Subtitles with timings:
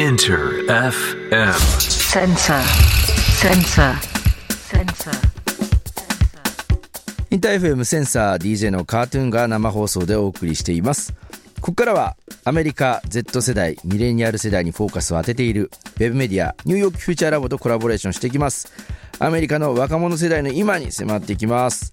[0.00, 1.52] Inter FM.
[1.78, 2.62] Sensor.
[3.36, 3.92] Sensor.
[4.48, 5.12] Sensor.
[7.30, 11.12] インター FM センサー DJ のカートゥーンが生放送でお送りしています
[11.60, 18.72] ここからはアメリカ Z 世代ミレニアル世代にフォーカスを当てているウェブメディアニューヨークフューチャーラボとコラボレーションしていきます
[19.18, 21.92] アメリカの若者世代の今に迫っていきます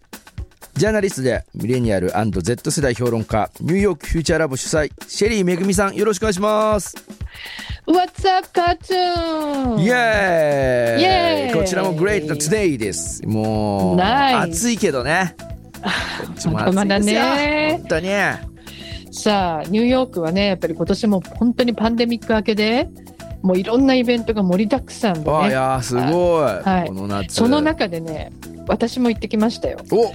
[0.76, 6.96] ジャーナリストでミレニアル &Z 世代評論家ニューヨークフューチャーラボ主催シェリーめぐみさんよろしくお願いします
[7.88, 9.82] What's up, cartoon?
[9.82, 13.26] イエーイこちらもグレートな Today です。
[13.26, 15.36] もう暑いけど ね。
[15.40, 16.52] こっちも暑いですよ。
[16.54, 18.10] まだまだね本当に。
[19.12, 22.90] さあ、ニューヨークはね、やっぱり今年も本当にパンデミック明けで、
[23.42, 25.54] もういろんなイベントが盛りだくさんであいね。
[25.54, 26.04] やーすごい、
[26.44, 26.88] はい。
[26.90, 27.36] この夏。
[27.36, 28.32] その中でね、
[28.68, 29.80] 私も行ってきましたよ。
[29.92, 30.12] お。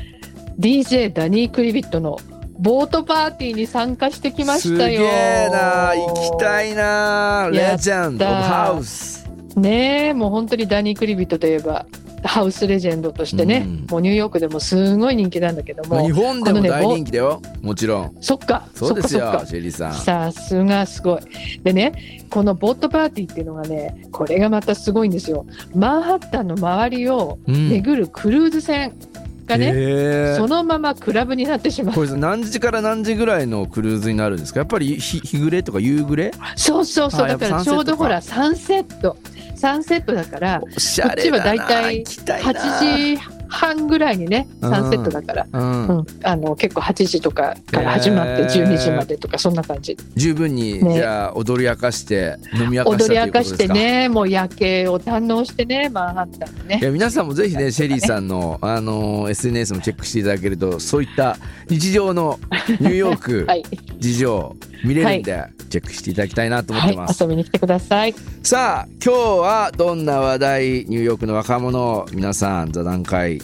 [0.60, 2.18] DJ ダニー・クリビットの
[2.62, 5.00] ボートパーティーに参加してきましたよ。
[5.00, 9.28] すげえな行きたいなレジェンド・ハウス。
[9.56, 11.86] ねえ、もう本当にダニー・クリビットといえば、
[12.22, 13.86] ハウスレジェンドとしてね、うん。
[13.90, 17.42] もうニューヨークでもすごい人気なんだけども、まあ日本でも大人気だよ。
[17.62, 18.16] もちろん。
[18.20, 19.94] そっか、そうですよシェリーさん。
[19.94, 21.20] さすがすごい。
[21.64, 25.46] でね、このボートパーティーっていうのがね、これがまたすごいんですよ。
[25.74, 27.70] マンハッタンの周りをうん。
[27.70, 28.82] 巡るクルーズ船。
[28.82, 30.36] がね、へー。
[30.36, 31.94] そのままクラブになってしまう。
[31.94, 34.60] これ何時から何時ぐらいのクルーズになるんですか？
[34.60, 36.32] やっぱり日日暮れとか夕暮れ？
[36.56, 39.16] そうそうそう、だからちょうどほら、サンセット。
[39.54, 42.52] サンセットだから、こっちは大体行きたいな。
[42.52, 43.18] 8時
[43.52, 45.86] 半ぐらいにね、サンセットだから、うん。
[45.88, 49.96] うん、あの結構8時とかから始まってへー12時までとか、そんな感じ。
[50.16, 50.94] 十分に、ね。
[50.94, 56.78] じゃあ踊り明かして飲み明かした踊り明かしてね、もう夜景を堪能してね、マンハッタンでね。
[56.80, 56.84] い。
[56.84, 61.36] や皆さんもぜひねシェリーさんの、あのー SNS もチェックしていただけるとそういった
[61.68, 62.38] 日常の
[62.80, 63.62] ニューヨーク はい、
[63.98, 68.14] 事情見れるんで、チェックしていただきたいなと思っはいてます、遊びに来てください。
[68.42, 73.40] さあ今日はどんな話題ニューヨークの若者皆さん座談会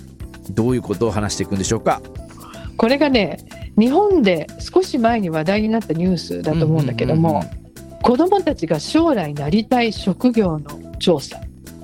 [0.50, 2.00] どういうことを話していくんでしょうか？
[2.76, 3.38] これがね、
[3.76, 7.42] 日本で少し前に話題になったニュースだと思うんだけども、
[8.02, 11.40] 子どもたちが将来なりたい職業の調査、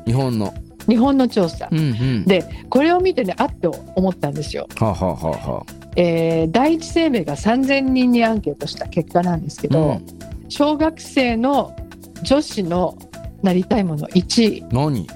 [0.06, 0.54] 日本の。
[0.86, 1.68] 日本の調査。
[1.72, 2.24] うんうん。
[2.26, 4.68] で、これを見てね、あっと思ったんですよ。
[4.78, 5.66] はあ、はあはあは
[5.96, 10.00] えー第一生命が3000人にアンケートした結果なんですけあど、
[10.48, 11.74] 小学生の
[12.22, 12.96] 女子の
[13.42, 15.06] なりたいもの1位、何？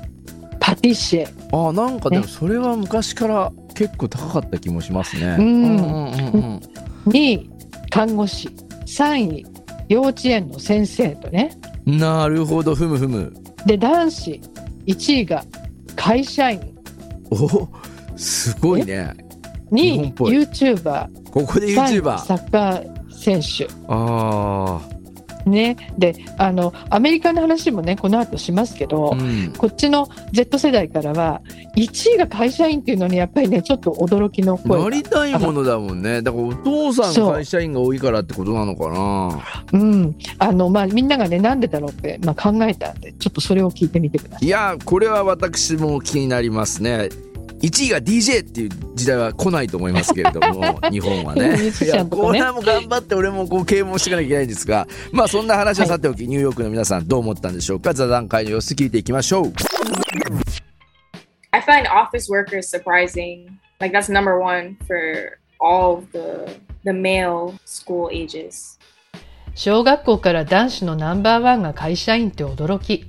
[0.58, 1.28] パティシエ。
[1.52, 2.30] あなんかでもね。
[2.30, 5.36] それは昔から結構高かった気もしますね。
[5.38, 5.44] うん。
[5.44, 5.84] うんうん
[6.32, 6.60] うん
[7.06, 7.50] 2位、
[7.90, 8.48] 看護師。
[8.86, 9.46] 3位、
[9.88, 11.56] 幼稚園の先生とね。
[11.86, 12.74] うんなるほど。
[12.74, 13.32] ふむふむ。
[13.64, 14.40] で、男子。
[14.86, 15.44] 1位が
[15.96, 16.60] 会社員。
[17.30, 17.68] お
[18.16, 19.14] すごいね。
[19.70, 23.68] 2位 YouTuber、ここで3位 YouTuber サッカー選手。
[23.86, 24.80] あ
[25.48, 25.76] ね。
[25.98, 31.40] で、あの、アメリカの話もね、この後しますけど、あうんこっちの Z 世代からは、
[31.76, 34.84] 1位が会社員っていうのにやっぱりね、ちょっと驚きの声が。
[34.84, 39.42] なりたいものだもんねだからお父さん会社員が多いからってことなのかな
[39.72, 40.16] うん。
[40.38, 44.46] あの、まあ、みんながね、なんでだろうって、まあ、考えたんで、ちょっとそれを聞いてみてください。
[44.46, 47.08] いやこれは私も気になりますね
[47.60, 57.94] 1位が DJ っていう時代は来ないと思いますけれども 日本はね ミュージいやこれはもう頑張って俺もこう啓蒙していかなきゃいけないんですがまあそんな話はさておき、ニューヨークの皆さんどう思ったんでしょうか？
[57.94, 59.52] 座談会の様子聞いていきましょう
[61.50, 63.46] I find office workers surprising.
[63.80, 66.50] Like that's number one for all the
[66.84, 68.78] the male school ages.
[69.54, 73.06] 小学校から男子のナンバーワンが会社員って驚き。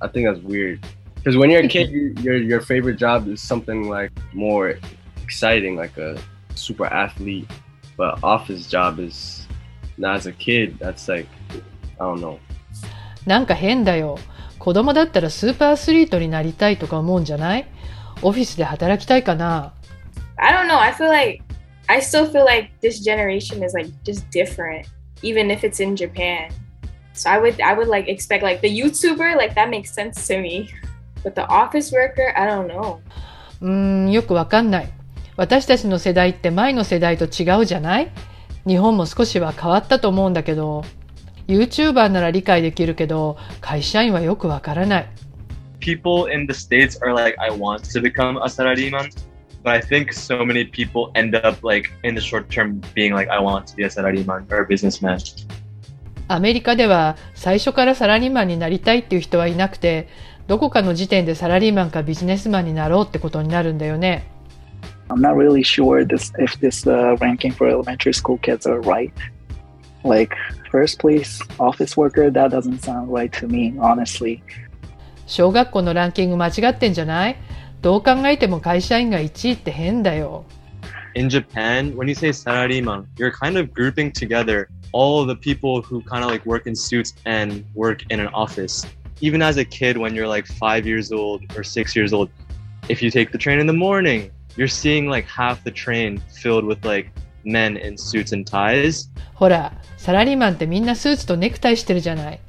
[0.00, 0.80] I think that's weird.
[1.23, 4.79] Because when you're a kid, you, your your favorite job is something like more
[5.23, 6.17] exciting, like a
[6.55, 7.49] super athlete.
[7.97, 9.47] But office job is
[9.97, 11.27] now as a kid, that's like
[11.99, 12.39] I don't know.
[13.25, 14.17] なんか変だよ。
[14.59, 17.67] 子供だったらスーパーアスリートになりたいとか思うんじゃない
[18.21, 19.73] オフィスで働きたいかな
[20.35, 20.77] I don't know.
[20.77, 21.43] I feel like
[21.87, 24.87] I still feel like this generation is like just different,
[25.21, 26.51] even if it's in Japan.
[27.13, 30.39] So I would I would like expect like the YouTuber like that makes sense to
[30.39, 30.69] me,
[31.24, 32.98] but the office worker I don't know.
[33.60, 33.70] うー
[34.06, 34.90] ん、よくわかんない。
[35.36, 38.12] 私たちの世代って前の世代と違うじゃない
[38.66, 40.84] 日本も少しは変わったと思うんだけど、
[41.48, 45.08] YouTuber なら理解できるけど、会社員はよくわからない。
[45.84, 49.10] people in the states are like i want to become a salariman
[49.62, 53.28] but i think so many people end up like in the short term being like
[53.28, 55.18] i want to be a salariman or a businessman
[56.26, 60.08] アメリカでは最初からサラリーマンになりたいっていう人はいなくて、
[60.46, 64.30] どこかの時点でサラリーマンかビジネスマンになろうってことになるんだよね。
[65.08, 69.12] I'm not really sure this if this uh, ranking for elementary school kids are right.
[70.02, 70.34] Like
[70.70, 74.42] first place office worker, that doesn't sound right to me, honestly.
[75.26, 77.36] 小学校のランキング間違ってんじゃない
[77.80, 80.44] どう考えても会社員が1位って変だよ。
[81.14, 86.24] In Japan, when you say salaryman, you're kind of grouping together all the people who kind
[86.24, 88.86] of like work in suits and work in an office.
[89.21, 92.29] Even as a kid, when you're like five years old or six years old,
[92.87, 96.65] if you take the train in the morning, you're seeing like half the train filled
[96.65, 97.11] with like
[97.43, 99.09] men in suits and ties.
[99.33, 102.39] ほら、サラリーマンってみんなスーツとネクタイしてるじゃない。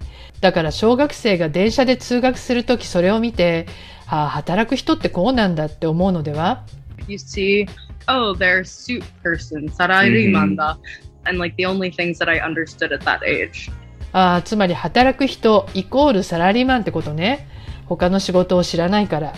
[0.40, 3.66] だから小学生が電車で通学するときそれを見て、
[4.06, 6.64] ああ、働く人ってこうなんだって思うのでは
[7.10, 7.68] you see,
[8.08, 10.76] oh, they're a suit person, sarariman da.
[11.26, 13.70] And like the only things that I understood at that age.
[14.17, 17.49] ああ、つまり働く人イコールサラリーマンってことね。
[17.85, 19.33] 他の仕事を知らないから。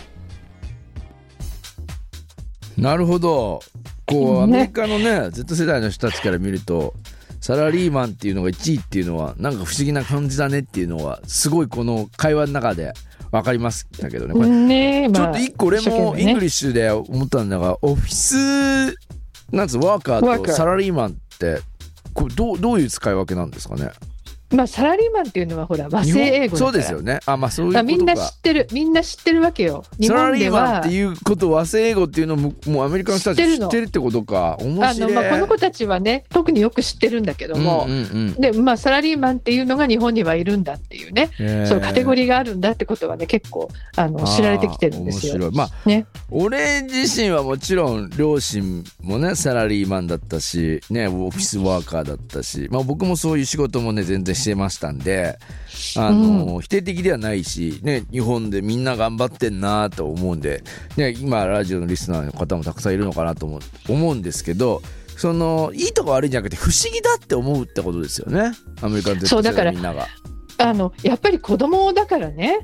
[2.77, 3.59] なるほど
[4.05, 6.93] こうアねメリカのね Z 世代の人たちから見ると
[7.41, 12.93] サラリーマンっていうのが1位っていうのはなんか不思議な感じだねっていうのはすごいこの会話の中で
[13.31, 15.31] 分かりますだけどねこれねえ、ちょまあ。
[15.31, 18.95] っと一個俺も English で思ったんだが、オフィス
[19.51, 21.61] なんつうワーカーワーカーとサラリーマンって
[22.13, 23.89] これどうどういう使い分けなんですかね？
[24.51, 27.19] まあ、サラリーマンっていうのはほら、和製英語そうですよね。
[27.25, 29.83] あまあそういうみんな知ってる、みんな知ってるわけよ。
[29.99, 34.57] 日サラリーマンはっていうこと和製英語っていうのももうアメリカの人たち知ってるってるってことか。
[34.61, 38.33] 面あの、白いまあ、この子たちはね、特によく知ってるんだけども、うんうんうん。
[38.33, 45.33] で、まあ、サラリーマンっていうのが日本にはいるんだっていうね、そういうカテゴリーがあるんだってことはね、結構、あの、知られてきてるんですよ。
[45.33, 45.57] あー面白い。
[45.57, 46.05] まあね。
[46.29, 55.37] 俺自身はもちろん両親もねサラリーマンだったしねオフィスワーカーだったし、まあ、僕もそういう仕事もね全然してましたんで
[55.97, 60.63] あの、否定的ではないし、ね、日本でみんな頑張ってんなと思うんで、
[60.95, 64.81] ね、今ラジオのリスナーの方もたくさんいるのかなと思う思うんですけど
[65.17, 68.51] そのいいとこ悪いんじゃなくて不思議だって思うってことですよね。
[68.81, 70.07] アメリカの Z 世そうだから代みんなが。
[70.59, 72.59] あの、やっぱり子供だからね、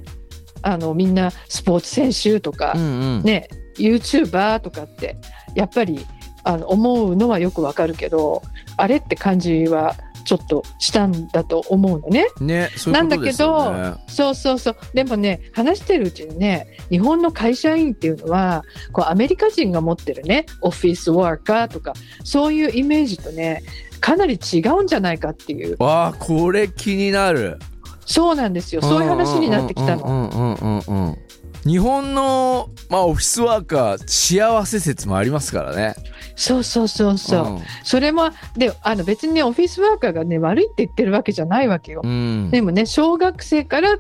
[0.62, 3.24] あの、みんなスポーツ選手とか、うんうん。
[3.24, 3.48] ね、
[3.78, 5.18] YouTuber とかって、
[5.56, 6.06] やっぱり、
[6.44, 8.42] あの、思うのはよくわかるけど、
[8.78, 12.28] あれって感じはちょっとしたんだと思うのね。
[12.40, 13.94] ね、そういうことですよね。
[14.08, 14.76] そうそうそう。
[14.94, 21.94] でもね、話してるうちにね、日本の会社員っていうのは、こうアメリカ人が持ってるね、オフィスワーカーとか、
[22.24, 23.64] そういうイメージとね、
[24.00, 25.76] かなり違うんじゃないかっていう。
[25.80, 27.60] わあ、これ気になる。
[28.06, 28.82] そうなんですよ。
[28.82, 31.18] そういう話になってきたの。
[31.66, 35.96] 日本の、まあ、オフィスワーカー幸せ説もありますからね。
[36.36, 37.46] そうそうそうそう。
[37.46, 42.02] うんそれも、で、あの別にね、オフィスワーカーがね、悪いって言ってるわけじゃないわけよ。
[42.04, 42.50] うん。
[42.52, 43.98] でもね、小学生から、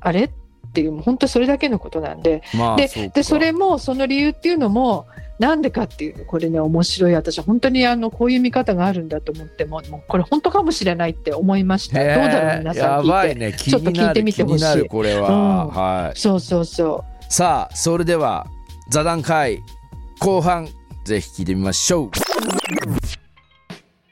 [0.00, 0.24] あれ？
[0.24, 0.30] っ
[0.72, 5.06] ていう、本当それだけのことなんで、まあ、でそでそれもその理由っていうのも
[5.38, 13.56] なんでかっていうこれね面白い私本当にあのこういう見方があるんだと思ってももうこれ本当かもしれないって思いましたどうだろう皆さやん聞いて、ね。
[13.56, 15.28] 気ちょっと聞いてみてほしいになる、これは。
[15.28, 16.18] うんはい。
[16.18, 18.46] そうそうそさあ、それでは、
[18.88, 19.60] 座談会、
[20.20, 20.68] 後半、
[21.04, 22.10] ぜひ聞いてみましょう。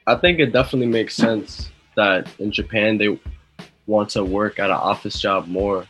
[0.05, 3.17] I think it definitely makes sense that in Japan they
[3.87, 5.85] want to work at an office job more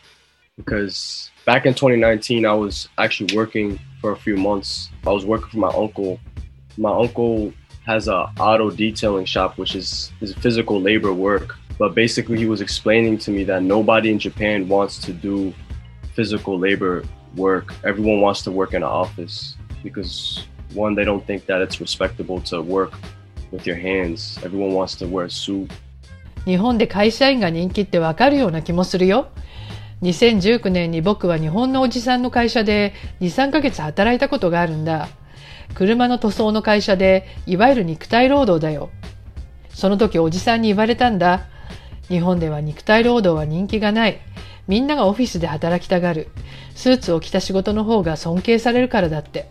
[0.56, 4.89] because back in 2019 I was actually working for a few months.
[5.05, 6.19] I was working for my uncle.
[6.77, 7.53] My uncle
[7.85, 11.57] has a auto detailing shop which is is physical labor work.
[11.77, 15.53] But basically he was explaining to me that nobody in Japan wants to do
[16.15, 17.03] physical labor
[17.35, 17.73] work.
[17.83, 22.39] Everyone wants to work in an office because one they don't think that it's respectable
[22.41, 22.93] to work
[23.51, 24.37] with your hands.
[24.43, 25.71] Everyone wants to wear a suit.
[26.45, 29.29] う日本で会社員が人気ってわかるような気もするよ
[30.02, 35.08] 2019年に僕は日本のおじさんの会社で23ヶ月働いたことがあるんだ。
[35.74, 38.90] 車の塗装の会社でいわゆる肉体労働だよ。
[39.70, 41.46] その時おじさんに言われたんだ。
[42.08, 44.20] 日本では肉体労働は人気がない。
[44.68, 46.28] みんながオフィスで働きたがる。
[46.74, 49.48] スーツを着た仕事の方が尊敬されるからだって。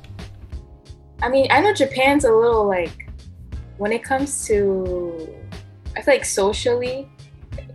[1.22, 2.92] I mean, I know Japan's a little like
[3.80, 5.28] when it comes to
[5.96, 7.08] I feel like socially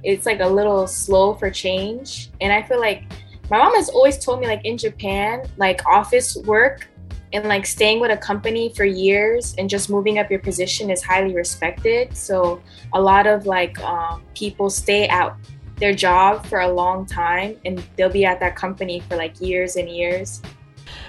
[0.03, 2.29] it's like a little slow for change.
[2.41, 3.03] And I feel like
[3.49, 6.87] my mom has always told me like in Japan, like office work
[7.33, 11.03] and like staying with a company for years and just moving up your position is
[11.03, 12.15] highly respected.
[12.15, 12.61] So
[12.93, 15.35] a lot of like um, people stay out
[15.77, 19.75] their job for a long time and they'll be at that company for like years
[19.75, 20.41] and years.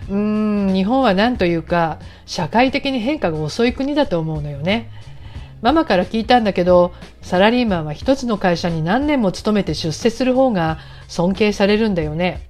[0.08, 0.14] うー
[0.70, 4.90] ん日本は何というか社会的に変化が遅い国だと思うのよね
[5.61, 12.49] ママから聞いたんだけどサラリーマンは一つの会社に何年も勤めて出世する方が尊敬されるんだよね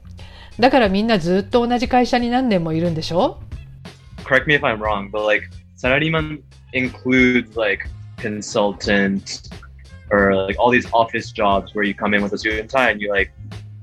[0.59, 3.41] だからみんなずっと同じ会社に何年もいるんでしょ
[4.23, 5.43] correct me if I'm wrong, but like
[5.77, 6.41] Sarariman
[6.73, 7.87] includes like
[8.17, 9.49] consultant,
[10.11, 12.91] or like all these office jobs where you come in with a suit and tie
[12.91, 13.31] and you like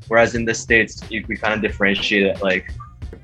[0.08, 2.72] whereas in the states you, we kind of differentiate it like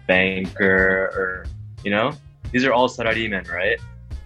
[0.06, 1.46] banker or
[1.82, 2.12] you know
[2.50, 3.78] these are all salarymen right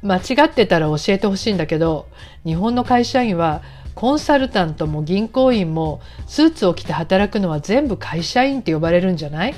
[0.03, 2.07] 間違ってたら教えてほしいんだけど
[2.45, 3.63] 日本の会社員は
[3.95, 9.55] コンサルタントも銀行員もスーツを着て働くのは全部会社員って呼ばれるんじゃない？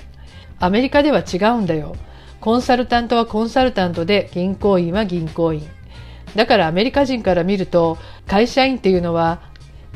[0.59, 1.95] アメリカでは違うんだよ。
[2.41, 5.69] コンサルタントはコンサルタントで銀行員は銀行員。
[6.35, 9.43] だからアメリカ人から見ると会社員っていうのは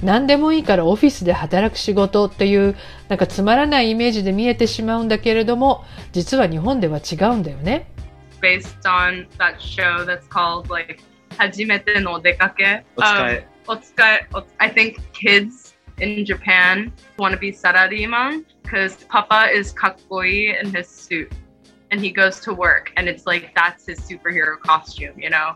[0.02, 2.76] 何でもいいからオフィスで働く仕事っていう
[3.08, 7.93] なんかつまらないイメージで見えてしまうんだけれども実は日本では違うんだよね。
[8.40, 11.00] Based on that show that's called like
[11.36, 12.84] 初めての出かけ。
[12.96, 14.28] お使い Um, お使い。
[14.34, 20.84] お I think kids in Japan want to be salaryman because Papa is かっこいい in his
[20.86, 21.28] suit
[21.90, 25.54] and he goes to work and it's like that's his superhero costume, you know?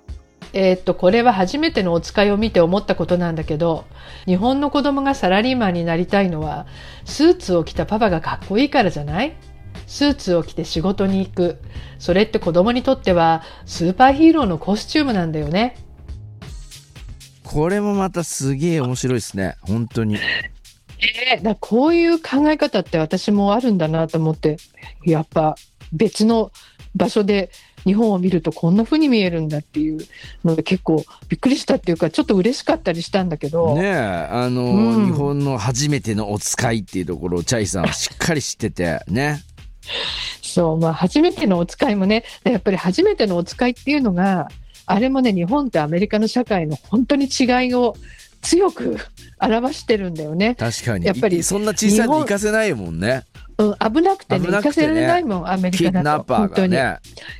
[0.54, 3.84] えーっと、これは初めてのお使いを見て思ったことなんだけど、
[4.24, 6.66] 日本の子供がサラリーマンになりたいのは、
[7.04, 9.36] スーツを着たパパがかっこいいからじゃない
[9.86, 11.58] スーツを着て仕事に行く。
[11.98, 15.76] それって子供にとってはスーパーヒーローのコスチュームなんだよね。
[17.44, 19.56] これもまたすげえ面白いですね。
[19.62, 20.16] 本当に。
[20.16, 24.56] えーだこういう考え方って私もあるんだなと思って、
[25.04, 25.54] やっぱ
[25.92, 26.50] 別の
[26.94, 27.50] 場所で
[27.84, 30.00] 日本を見るとこんな風に見えるんだっていう
[30.44, 39.40] ので結構びっくりしたっていうかちょっと嬉しかったりしたんだけど、ねえ、あの、うん日本の初めてのお使いっていうところをチャイさんはしっかり知ってて、ね。
[40.42, 44.48] そう、まあ、初めてのお使いもね、やっぱり初めてのお使いっていうのが、
[44.86, 47.94] あれもね、日本とアメリカの社会の本当に違いを
[48.42, 48.96] 強く
[49.40, 50.54] 表してるんだよね。
[50.54, 51.06] 確かに。
[51.06, 53.24] やっぱりいそんな小さいの行かせないもんね。
[53.58, 56.34] うん、危なくてね、行かせられないもん、アメリカだと。
[56.34, 56.76] 本当に。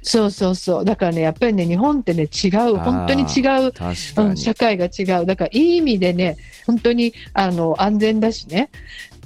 [0.02, 0.85] そうそうそう。
[0.85, 3.73] だからね、やっぱりね、日本ってね、違う、本当に違う。
[4.17, 5.26] うん、社会が違う。
[5.26, 6.37] だから、いい意味でね、
[6.67, 8.71] 本当に、あの、安全だしね。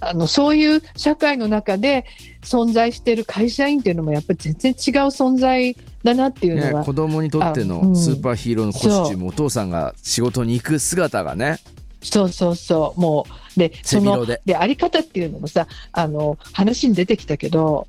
[0.04, 2.04] あの、そういう社会の中で
[2.42, 4.76] 存在している会社員っていうのも、やっぱり全然違う
[5.10, 6.84] 存在だなっていうねのは。
[6.84, 11.58] 子供にとってのんスーパーヒーローのコスチューム、お父さんが仕事に行く姿がね、
[12.02, 13.00] そうそうそう。
[13.00, 17.86] もう、で、その、で、あり方っていうのもさ、あの、話に出てきたけど、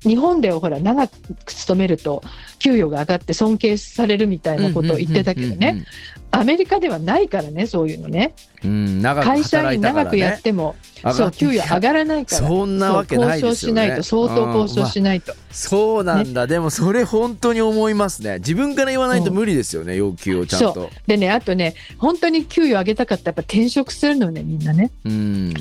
[0.00, 2.22] 日本ではほら、長く勤めると、
[2.58, 5.84] 給与が上がって尊敬されるみたいなことを言ってたけどね、
[6.32, 8.34] アメリカではないからね、そういうのね。
[8.64, 8.70] うん。
[8.70, 10.42] うん、長く会社員長くやっね。
[10.42, 10.76] ても、
[11.12, 12.48] そう、給与上がらないから。
[12.48, 15.34] そんなわけないね交渉しないと、相当交渉しないと。
[15.50, 18.38] そうなんだ、でもそれ本当に思いますね。
[18.38, 20.90] 自分から言わないと無理ですよね、要求をちゃんと。
[21.06, 24.90] でね、あとね、本当に給与上げたかったらやっぱ転職するのね、みんなね。
[25.04, 25.54] うん。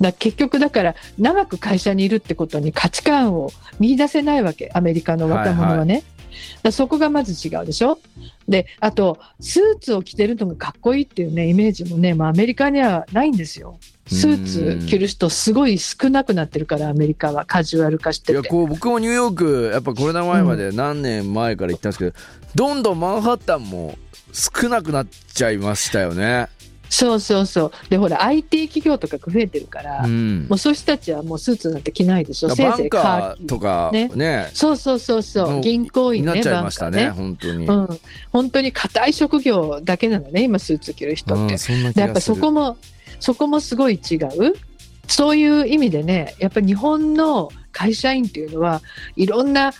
[0.00, 6.17] だ結局だから長く会社にいるってことに価値観を見出せないわけアメリカの若者はね、だから
[6.70, 7.98] そこがまず違うでしょ？
[8.48, 13.78] であとスーツを着てるのがかっこいいっていうねイメージもね、まあ、アメリカにはないんですよ。
[14.06, 17.44] スーツ着る人すごい少なくなってるからアメリカは。
[17.44, 22.12] カジュアル化しいやててこう僕もニューヨークやっぱコロナ前まで何年前から行ったんですけど、
[22.54, 23.98] どんどんマンハッタンも
[24.32, 26.48] 少なくなっちゃいましたよね。
[26.90, 27.72] そうそうそう。
[27.90, 30.46] でほら IT 企業とかが増えてるから、うん。
[30.48, 32.50] もうそういう人たちはもうスーツなんて着ないでしょ。
[32.50, 34.08] せいぜいカーーとかね。
[34.14, 34.50] ね。
[34.54, 38.00] そうそうそうそもうう銀行員ねになっちゃいましたねバンカー本当に、うん、
[38.32, 42.76] 本当に硬い職業だけなのね今スーツ着る人って、うんやっぱそこも
[43.20, 44.54] そこもすごい違う？
[45.06, 48.82] そういう意味でねやっぱり日本の会社員っていうのは
[49.16, 49.72] いろんな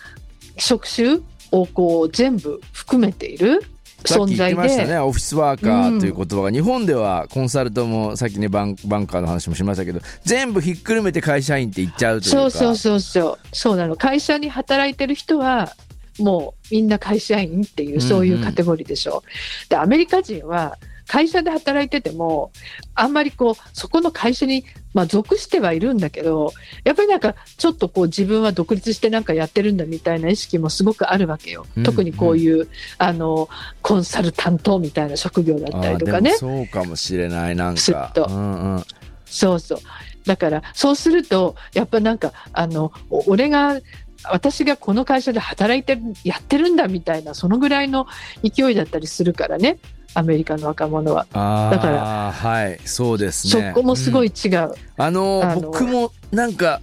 [0.57, 1.19] 職種
[1.51, 3.63] をこう全部含めている
[4.03, 12.37] 存在で、てましたねオフィスワーカーという言葉が、日本ではコンサルトもさっきねバンバンカーの話もしましたけど全部ひっくるめて会社員って言っちゃうというか。
[12.37, 13.55] そうそうそうそう。
[13.55, 13.95] そうなの。
[13.95, 15.73] 会社に働いてる人は
[16.19, 19.23] もうみんな会社員っていうそういうカテゴリーでしょ、
[19.69, 20.77] でアメリカ人は
[21.09, 22.51] 会社で働いてても
[22.93, 24.63] あんまりこうそこの会社に、
[24.93, 32.67] まあ、属してはいるんだけどやっぱりなんかちょっとこう自分は独立してなんかやってるんだみたいな意識もすごくあるわけよ、うん特にこういう
[32.99, 33.49] あの
[33.81, 36.35] コンサルタントみたいな職業だったりとかね。
[36.35, 38.11] そうかもしれないなんか。
[38.13, 38.27] と。
[38.29, 38.83] うんうん。
[39.25, 39.79] そうそう。
[40.25, 43.79] だから、そうすると、やっぱなんか、あの、お俺が、
[44.25, 48.05] 私がこの会社で働いてる、やってるんだみたいな、そのぐらいの
[48.43, 49.79] 勢いだったりするからね、
[50.13, 51.27] アメリカの若者は。
[51.33, 54.73] あだかあはいそうですねそこもすごいうん違う。
[54.97, 56.81] あのあの僕もなんか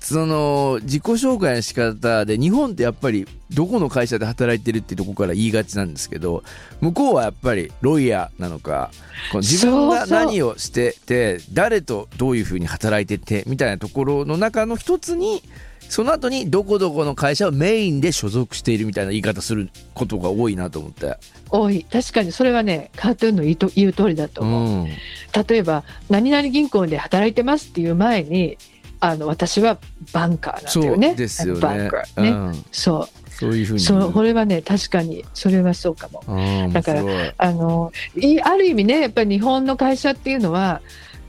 [0.00, 6.42] その自己紹介の仕方で日本ってやっぱりどこの会社で働いてるってとこから言いがちなんですけど
[6.80, 8.90] 向こうはやっぱりロイヤーなのか
[9.34, 15.42] 自分が何をしてて誰とどういうふうに働いててみたいなところの中の一つに
[15.88, 21.16] その後にどこどこの会社をメインで所属しているみたいな言い方することが多いなと思って。
[21.50, 21.84] 多い。
[21.84, 22.32] 確かに。
[22.32, 28.56] それはねカートゥーンの言うと言う通りだとう思う、ん、例えば何々銀行で働いてますっていう前に
[29.00, 29.78] あの私は
[30.12, 31.60] バンカーなんだそうよねですよね。
[31.60, 33.76] バンカーね、うん、そそういうふうに。
[33.78, 34.12] うそう。
[34.12, 36.22] これはね確かにそれはそうかも。
[36.28, 37.02] うんだから
[37.36, 40.82] あのいある意味ねやっぱり日本の会社っていうのは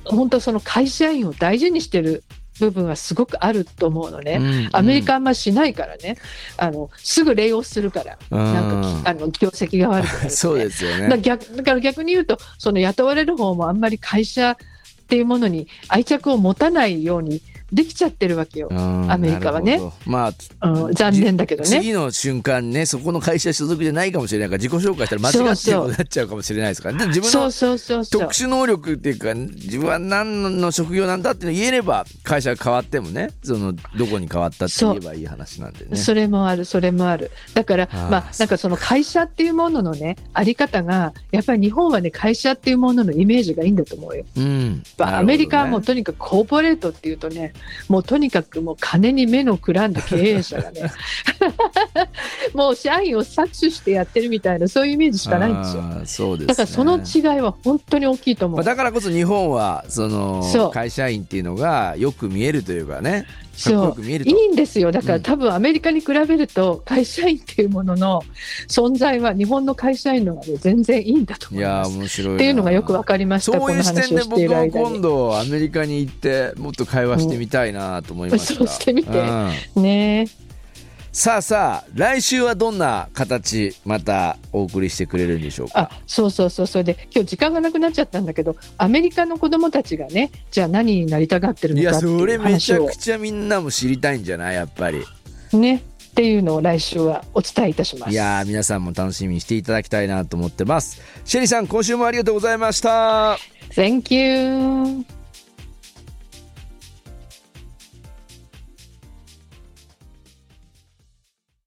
[0.05, 2.23] 本当その会社員を大事にしてる
[2.59, 6.17] 部分はすごくあると思うのね、うんアメリカあんましないからね。
[6.57, 8.53] あのすぐレイオフするから、うん。
[8.53, 10.29] なんかきあの業績が悪くなるとね。
[10.29, 11.17] そうですよね。
[11.21, 14.55] 逆だから逆に言うとその雇われる方もあんまり会社っ
[15.07, 17.41] ていうものに愛着を持たないように
[17.71, 20.27] できちゃってるわけよ、うんアメリカはねま
[20.59, 21.69] あうん、残念だけどね。
[21.69, 35.97] 次の瞬間ねそこの会社所属じゃないかもしれないから自己紹介したら間違ってるなっちゃうかもしれないですからで自分の特殊能力っていうか自分は何の職業なんだって言えれば会社が変わってもねそのどこに変わったって言えばいい話なんでね。
[35.97, 37.31] それもある、それもある。
[37.53, 44.25] だから、ああまあ、なんかその会社っていうもののね、あり方が、やっぱり日本はね、会社っていうもののイメージがいいんだと思うよ。
[44.37, 47.53] うんまあアメリカはもうとにかくコーポレートっていうとね、
[47.87, 50.91] もうとにかくもう金に目のくらんだ経営者がね、
[52.53, 55.83] もう社員を搾取してやってるみたいな、そういうイメージしかないんですよ。
[56.05, 58.57] そうですねだからその違いは本当に大きいと思う。
[58.57, 64.91] まあだからこそ日本はその会社員っていうのがよく見えるというかねそうよく見えるといいんですよ。
[64.91, 68.23] だかうんら多分アメリカに比べると会社員っていうものの
[68.67, 72.21] 存在は日本の会社員の方がね全然いいんだといやー思います。
[72.21, 73.57] 面白いなっていうのがよくわかりました。
[73.59, 74.91] そういう視点でこの話をしている僕。
[74.91, 78.53] 今度アメリカに行ってもっと会話してみたいなと思いました。
[78.55, 79.09] そうしてみて
[79.75, 80.27] うんね
[81.13, 85.99] さあさあ来週はどんな形またお送りしてくれるんでしょうあか。
[86.07, 94.55] そうそうそうそれで今日時間がなくなっちゃったんだけどアメリカの子供たちがねじゃあ何になりたがってるのかっていそうれめちゃくちゃみんなも知りたいんじゃない？
[94.55, 95.03] やっぱり。
[95.51, 98.11] ねっていうのを来週はお伝えいたします。
[98.11, 101.01] いやー皆さんも楽しみにしていただきたいなと思ってます。
[101.25, 103.37] シェリーさん今週もありがとうございました。
[103.73, 105.20] Thank you.